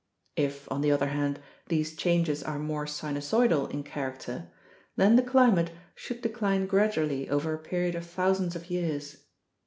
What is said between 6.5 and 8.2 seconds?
gradually over a period of